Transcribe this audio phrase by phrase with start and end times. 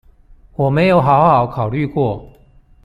[0.55, 2.27] 我沒有好好考慮過